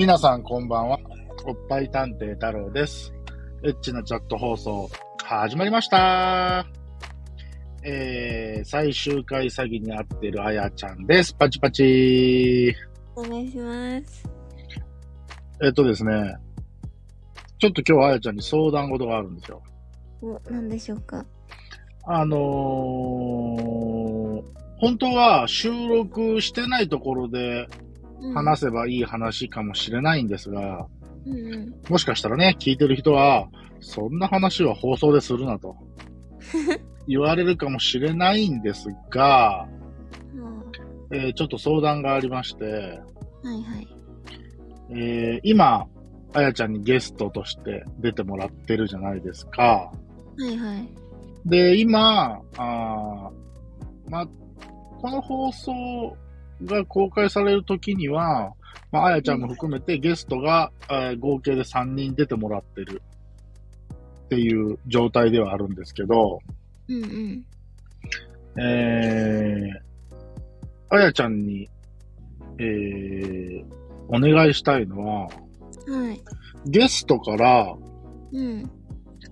[0.00, 0.98] 皆さんこんばんは。
[1.44, 3.12] おっぱい探偵太郎です。
[3.62, 4.88] エッチなチャット放送、
[5.22, 6.66] 始まりました。
[7.84, 11.34] えー、最終回詐欺に遭ってるあやちゃんです。
[11.34, 12.74] パチパチ
[13.14, 14.26] お願いします。
[15.62, 16.34] えっとですね、
[17.58, 19.62] ちょっと今日あやちゃんに相談事があるんですよ。
[20.22, 21.26] お、なんでしょうか？
[22.06, 22.40] あのー、
[24.78, 27.89] 本当は収録してないところでうん
[28.34, 30.86] 話せばいい話かもしれないんですが、
[31.26, 31.74] うんうん。
[31.88, 33.48] もしかしたらね、聞いてる人は、
[33.80, 35.74] そんな話は放送でするなと
[37.08, 39.68] 言われるかもしれないんですが、は
[41.12, 42.64] えーちょっと相談がありまして、
[43.44, 43.88] あはいはい。
[44.90, 45.86] えー今、
[46.32, 49.62] あやちゃんにゲストとして出てもらってるじゃないですか。
[49.62, 49.92] は
[50.48, 50.88] いはい。
[51.48, 54.28] で、今、あーまあ、
[55.00, 56.16] この放送
[56.64, 58.52] が公開される時には、
[58.92, 63.02] まあ、あやちゃんも含めてゲストが、えー合計で3人出てもらってる
[64.24, 66.40] っていう状態ではあるんですけど、
[66.88, 67.44] うんうん。
[68.62, 71.68] えー、あやちゃんに、
[72.58, 73.64] えー、
[74.08, 75.30] お願いしたいのは、は
[76.12, 76.22] い。
[76.66, 77.74] ゲストから、
[78.32, 78.70] うん。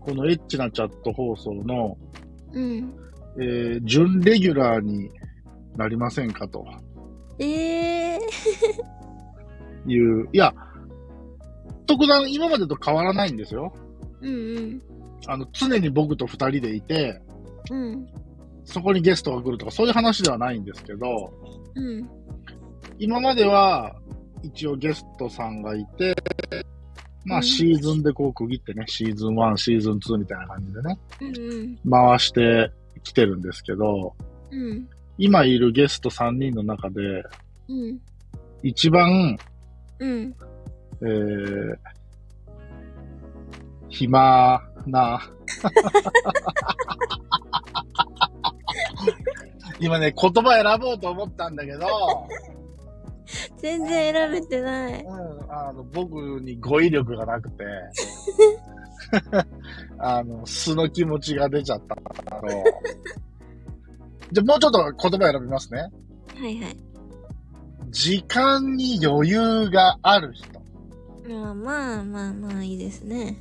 [0.00, 1.96] このエッチなチャット放送の、
[2.52, 2.94] うん。
[3.36, 5.10] えー、準レギュラーに
[5.76, 6.64] なりませんかと
[7.38, 8.18] ええ
[9.86, 10.54] いう、いや、
[11.86, 13.72] 特段今までと変わらないんですよ。
[14.22, 14.26] ー。
[14.26, 14.82] うん
[15.26, 17.20] あの、常に僕と二人でいて、
[17.70, 17.78] うん。
[17.78, 18.06] うん。
[18.64, 21.32] そこにゲストが来るとか、そういう話ではないんですけど、
[21.74, 22.08] うん。
[22.98, 23.94] 今までは、
[24.42, 26.14] 一応ゲストさんがいて、
[27.24, 32.70] まあうんシーズンでこう区切ってね、シーズン1、シーズン2みたいな感じでね、うん回して
[33.02, 34.14] きてるんですけど、
[34.50, 34.88] うん。
[35.18, 35.24] うん。
[35.24, 37.00] 今いるゲスト3人の中で、
[37.68, 37.98] うん。
[38.62, 39.38] 一番、
[39.98, 40.34] うん。
[41.02, 41.76] えー、
[43.88, 45.20] 暇な、
[49.80, 51.86] 今ね、言葉選ぼうと思ったんだけど、
[53.58, 55.02] 全然選べてない。
[55.02, 57.64] うん、あの、僕に語彙力がなくて、
[59.98, 62.02] あの、素の気持ちが出ちゃったの。
[64.32, 65.80] じゃあもうちょっと言葉選びますね。
[65.80, 65.88] は
[66.48, 66.76] いはい。
[67.90, 70.60] 時間に余裕がある人。
[71.28, 73.38] まあまあまあまあいいですね。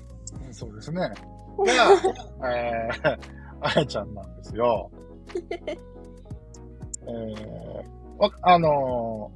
[0.48, 1.00] うんそうですね。
[1.58, 3.18] が、えー、
[3.62, 4.90] あやちゃんなんですよ。
[7.06, 7.84] えー、
[8.18, 9.32] わあの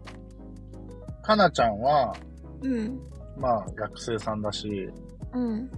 [1.21, 2.15] ー、かなちゃんは、
[2.61, 2.99] うん。
[3.37, 4.89] まあ、学生さんだし、
[5.33, 5.69] うん。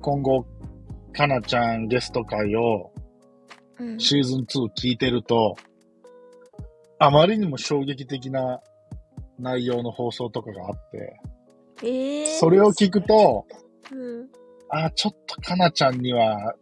[0.00, 0.44] 今後、
[1.12, 2.95] かなちゃんゲスト会をうん。
[3.98, 5.56] シーズン2聞いてると、
[6.98, 8.60] あまりにも衝撃的な
[9.38, 11.20] 内容の放送とかがあって、
[11.82, 12.38] ええー。
[12.38, 13.46] それを聞くと、
[13.92, 14.28] うん。
[14.70, 16.54] あ、ちょっとかなちゃんには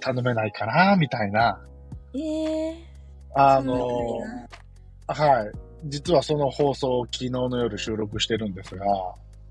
[0.00, 1.60] 頼めないかな、みたいな。
[2.14, 2.76] ええー。
[3.34, 3.76] あの
[5.06, 5.52] だはい。
[5.84, 8.86] 実はその放送を昨日の夜収録してるんですが。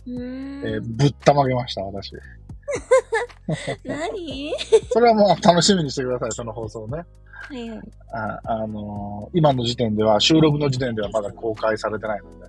[0.07, 2.13] えーぶったまげました、私。
[3.85, 4.51] 何？
[4.91, 7.03] それはもう楽しみにしてください、その放送ね。
[7.47, 7.79] はいはい。
[8.11, 12.45] あ、あのー今の時点では、収録の時点ではまだ公開されてないので。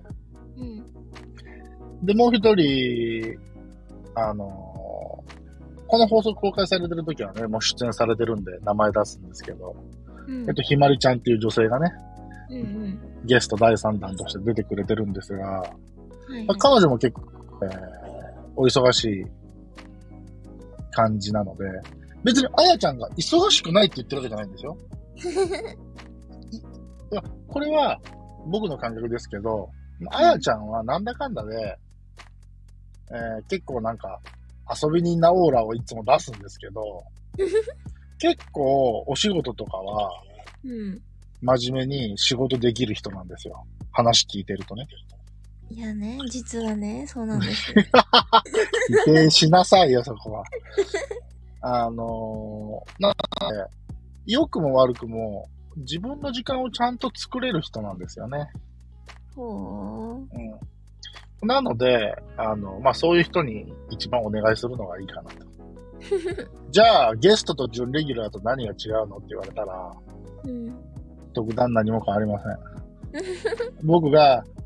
[0.57, 0.63] う
[2.01, 2.05] ん。
[2.05, 3.37] で、もう一人、
[4.15, 5.37] あのー
[5.89, 9.73] この放送公開されてる時はね、もう出演されてるんで名前出すんですけど、
[10.27, 10.41] うん。
[10.49, 11.93] えっと、ひまりちゃんっていう女性がね、
[12.49, 12.99] うんうん。
[13.23, 17.21] ゲスト第3弾として出てくれてるんですが、はいはいまあ彼女も結構、
[17.63, 17.71] えー
[18.59, 19.25] お忙しい
[20.97, 21.65] 感じなので、
[22.23, 24.77] 別にあやちゃんが忙しくないって言ってるわけじゃないんですよ。
[27.11, 28.01] いやこれは
[28.47, 29.69] 僕の感覚ですけど、
[30.09, 31.77] あやちゃんはなんだかんだで、
[33.11, 34.19] えー結構なんか
[34.83, 37.03] 遊び人なオーラをいつも出すんですけど、
[38.17, 40.09] 結構お仕事とかは
[40.65, 41.01] うん。
[41.39, 43.63] 真面目に仕事できる人なんですよ。
[43.91, 44.87] 話聞いてるとね。
[45.69, 47.83] いやね、実はね、そうなんですよ。
[49.05, 50.43] 否定しなさいよ、そこは。
[51.61, 53.69] あのーなので、
[54.25, 58.49] 良くも悪くも、自分の時間をちゃんと作れる人なんですよね。
[59.35, 60.25] ほ
[61.41, 61.47] うん。
[61.47, 65.45] なので、あの、まあ、そういう人に一番お願いするのがいいかなと。
[66.71, 69.93] じゃあ、ゲストと準レギュラーと何が違うのって言われたら、
[70.43, 70.49] う。
[70.49, 70.75] うん。
[71.33, 72.57] 特段何も変わりません。
[73.85, 74.56] 僕が、い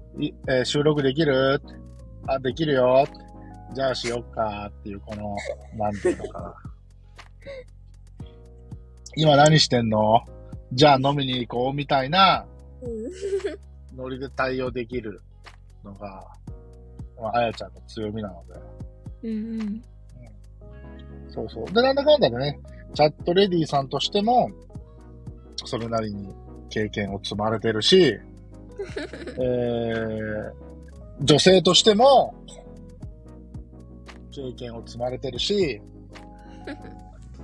[0.47, 1.61] えー収録できる？
[2.27, 3.05] あ、できるよ。
[3.73, 5.35] じゃあしよっかっていう、この、
[5.77, 6.55] なんていうのかな。
[9.15, 10.21] 今何してんの？
[10.73, 12.45] じゃあ飲みに行こうみたいな
[12.81, 13.97] うん。
[13.97, 15.21] ノリで対応できる
[15.83, 16.25] のが、
[17.21, 18.53] まあ、あやちゃんの強みなので。
[19.23, 19.83] うんうん。
[21.29, 21.65] そうそう。
[21.73, 22.59] で、なんだかんだでね、
[22.93, 24.49] チャットレディさんとしても、
[25.65, 26.33] それなりに
[26.69, 28.17] 経験を積まれてるし、
[29.37, 30.51] えー、
[31.21, 32.33] 女性としても、
[34.31, 35.81] 経験を積まれてるし、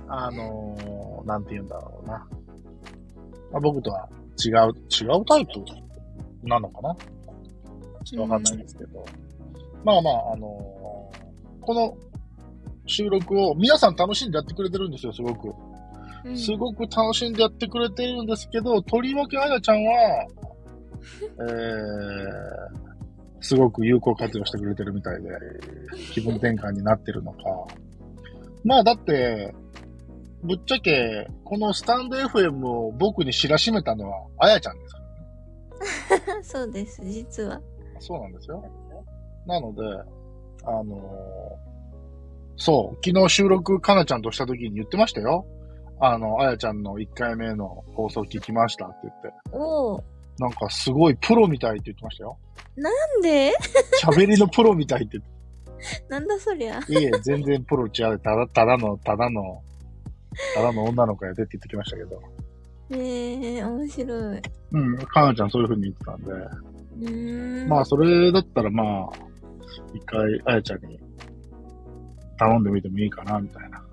[0.08, 2.26] あのーなんて言うんだろうな。
[3.52, 4.08] まあ、僕とは
[4.42, 4.54] 違う、
[4.90, 5.52] 違うタイプ
[6.42, 6.96] なのかな
[8.04, 9.04] ちょっとわかんないですけど。
[9.84, 11.28] まあまあ、あのー
[11.60, 11.94] この
[12.86, 15.48] 収録を皆さん楽しんでやってくれてるんですよ、すごく。
[16.24, 20.26] うんすごく楽しんでやってくれてるんですけど、とりわけあやちゃんは、
[21.40, 21.46] えー、
[23.40, 25.30] すごく有効活用してくれてるみたいで、
[26.12, 27.38] 気分転換になってるのか。
[28.64, 29.54] まあだって、
[30.42, 35.00] ぶっちゃけ、このスタンド FM を僕に知らしめたのは、あやちゃんですか
[36.32, 36.38] ら。
[36.42, 37.60] そうです、実は。
[37.98, 38.64] そうなんですよ。
[39.46, 39.82] なので、
[40.64, 41.68] あのー
[42.58, 45.46] そう、昨日収録かなちゃんとした時に言ってましたよ。
[46.00, 49.32] あの、あやちゃんの1回目の放送聞きましたって言って。
[49.52, 50.04] おお。
[50.38, 52.38] なんかすごいプロみたいって言ってましたよ。
[52.76, 53.52] なんで？
[54.02, 55.18] 喋りのプロみたいって
[56.08, 56.80] なんだそりゃ。
[56.88, 58.18] いえ、全然プロ違う。
[58.18, 59.62] ただ、ただの、ただの、
[60.54, 62.20] ただの女の子やでって言ってきましたけど。
[62.90, 64.38] ええー、面白い。
[64.38, 64.42] う
[64.72, 67.10] うん、かなちゃんそういう風に言ってたんで。
[67.10, 67.68] ーん。
[67.68, 69.10] まあ、それだったらまあ、
[69.94, 70.98] 一回、あやちゃんに
[72.38, 73.84] 頼んでみてもいいかな、みたいな。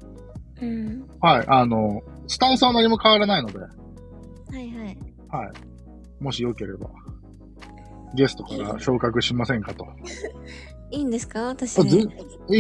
[0.62, 1.08] うん。
[1.20, 3.70] はい、あの、スタンスは何も変わらないので、はい
[4.54, 4.98] はい。
[5.30, 5.52] はい。
[6.26, 6.90] もしよければ、
[8.16, 9.86] ゲストから昇格しませんかと。
[10.92, 11.44] いいんですか？
[11.48, 12.06] 私あずいい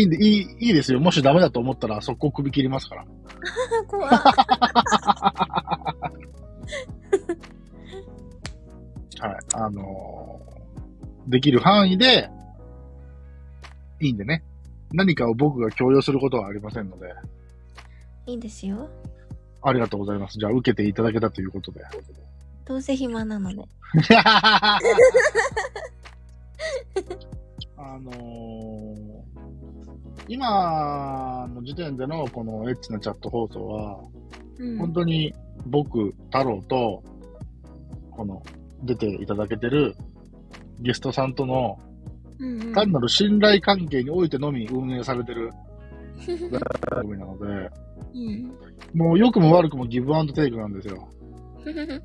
[0.06, 1.00] んで、いい、いいですよ。
[1.00, 3.06] もしダメだと思ったら、速攻首切りますから。
[3.88, 4.09] 怖い。
[9.19, 9.38] はい。
[9.56, 10.56] あのー
[11.27, 12.29] できる範囲で、
[14.00, 14.44] いいんでね。
[14.94, 17.12] 何かを僕が強要することはありませんので、
[18.27, 18.88] いいですよ。
[19.63, 20.38] ありがとうございます。
[20.38, 21.79] じゃあ、受けていただけたということで。
[22.65, 23.63] どうせ暇なので。
[27.77, 28.75] あのー
[30.27, 34.00] 今の時点でのこのエッチなチャット放送は、
[34.57, 34.77] うん。
[34.79, 35.33] 本当に
[35.67, 37.03] 僕、太郎と、
[38.12, 38.41] この、
[38.83, 39.95] 出ていただけてる
[40.79, 41.79] ゲストさんとの
[42.73, 45.51] 単なる信頼関係においてのみ運営されてる
[46.91, 47.71] 番組なので、
[48.13, 48.51] うん。
[48.94, 51.07] もう良くも悪くもギブアンドテイクなんですよ。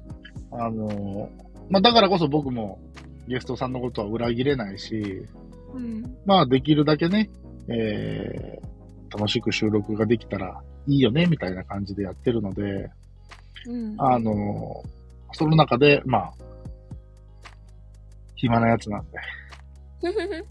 [0.52, 1.28] あのー
[1.70, 2.80] まあ、だからこそ僕も
[3.28, 5.26] ゲストさんのことは裏切れないし、
[5.72, 6.16] うん。
[6.26, 7.30] まあ、できるだけね、
[7.68, 12.90] えー、楽しく収録ができたらいいよね、みたいな感じでやってるので、
[13.66, 13.94] うん。
[13.98, 15.00] あのー
[15.32, 16.32] その中で、まあ、
[18.34, 19.18] 暇なやつなんで、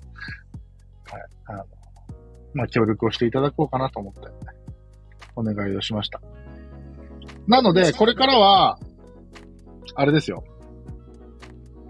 [1.45, 1.65] あの、
[2.53, 4.21] まあ、協力をしていただこうかなと思って、
[5.35, 6.21] お願いをしました。
[7.47, 8.79] なので、これからは、
[9.95, 10.43] あれですよ。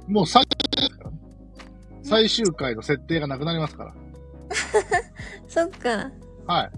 [0.07, 0.43] もう最
[2.03, 3.93] 最終回の設定がなくなりますから。
[5.47, 6.11] そっか。
[6.47, 6.71] はい。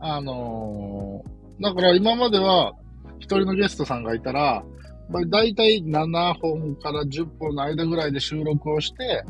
[0.00, 2.74] あのーだから今までは、
[3.20, 4.64] 一人のゲストさんがいたら、
[5.08, 9.24] まあ、大体7本から10本の間ぐらいで収録をして、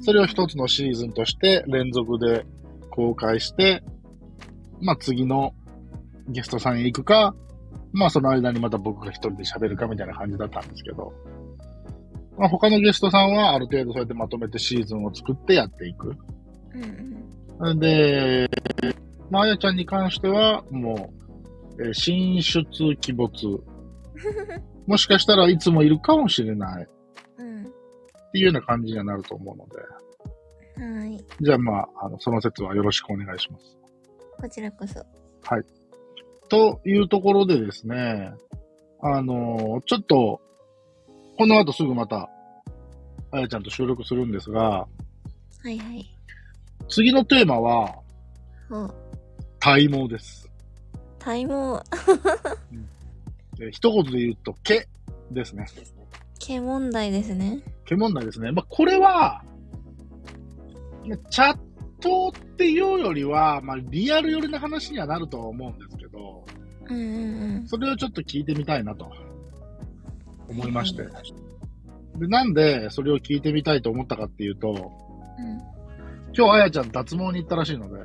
[0.00, 2.46] それを一つのシーズンとして連続で
[2.90, 3.82] 公開して、
[4.80, 5.54] まあ次の
[6.28, 7.34] ゲストさんへ行くか、
[7.92, 11.12] まあその間にまた僕が一人で喋るかみたいな感じだったんですけど、
[12.38, 16.16] まあ他のゲストさんはある程度そうやってまとめてシーズンを作ってやっていく。
[16.74, 17.78] うんうん。
[17.78, 18.48] で、
[19.30, 21.10] まああやちゃんに関してはも
[21.78, 23.46] う、えー進出鬼没。
[24.86, 26.88] もしかしたらいつもいるかもしれない。
[27.38, 27.62] うん。
[27.62, 27.64] っ
[28.32, 29.76] ていうような感じにはなると思うので、
[30.76, 31.24] はい。
[31.40, 33.78] じゃあまあ、あの、その説はよろしくお願いします。
[34.40, 35.04] こちらこそ。
[36.52, 38.30] というところでですね、
[39.00, 40.38] あのちょっと、
[41.38, 42.28] この後すぐまた、
[43.30, 44.86] あやちゃんと収録するんですが、は
[45.64, 46.14] いはい。
[46.90, 47.94] 次のテーマは、
[48.68, 48.94] ほう。
[49.60, 50.46] 体毛です。
[51.18, 51.52] 体毛、
[53.58, 54.86] え一言で言うと、毛
[55.30, 55.64] ですね。
[56.38, 57.62] 毛問題ですね。
[57.86, 58.52] 毛問題ですね。
[58.52, 59.42] まあ、これは、
[61.06, 61.58] まあチャッ
[62.02, 66.44] トっていうよりは、まあ、リアル寄りな話にはなるとは思うんですけど、
[66.88, 69.10] うんうんそれをちょっと聞いてみたいなと
[70.48, 71.04] 思いまして。
[72.16, 74.92] で、なんでそれを聞いてみたいと思ったかっていうと、
[75.38, 75.44] うん。
[75.44, 75.60] うん。
[76.36, 77.98] 今日あやちゃん脱毛に行ったらしいので、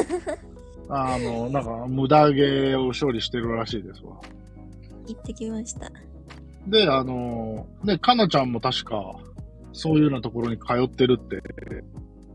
[0.88, 4.20] あの、なんか無駄毛を処理してるらしいですわ。
[5.06, 5.90] 行ってきました。
[6.66, 9.16] で、あの、ね、かなちゃんも確か、
[9.72, 11.42] そういうようなところに通ってるって、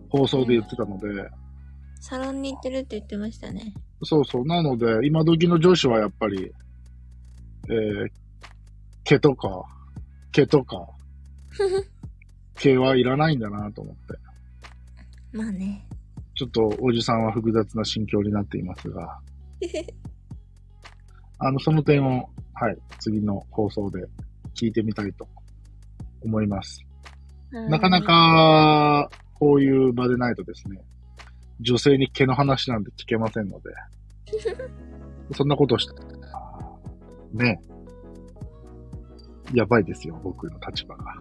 [0.10, 1.30] 放送で言ってたので、
[2.00, 3.74] サロンに行ってるって言ってましたね。
[4.04, 4.46] そうそう。
[4.46, 6.52] なので、今時の女子はやっぱり、
[7.70, 8.10] えー、
[9.04, 9.64] 毛とか、
[10.32, 10.88] 毛とか、
[12.56, 14.02] 毛はいらないんだなと思って。
[15.38, 15.88] まあね。
[16.36, 19.20] ちょっとおじさんは複雑な心境になっていますが、
[21.40, 24.06] あの、その点を、はい、次の放送で
[24.54, 25.28] 聞いてみたいと
[26.24, 26.86] 思います。
[27.52, 30.82] なかなか、こういう場でないとですね、
[31.60, 33.70] 女性に毛の話なんて聞けませんので、
[35.36, 35.94] そんなことして、
[37.34, 37.60] ね
[39.54, 41.16] やばいですよ、僕の立場が。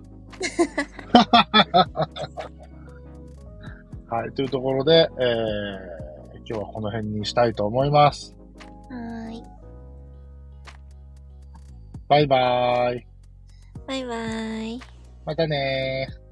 [4.17, 8.37] はい、というところで、えー、今日はこの辺にしたいと思います。
[8.89, 9.43] はーい。
[12.09, 13.07] バイバーイ。
[13.87, 14.15] バイバ
[14.63, 14.81] イ。
[15.25, 16.26] またねー。